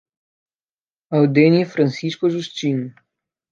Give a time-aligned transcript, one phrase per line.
[1.19, 2.91] Aldenir Francisco Justino